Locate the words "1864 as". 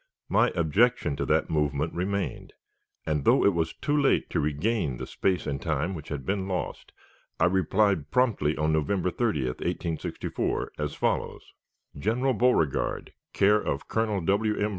9.45-10.95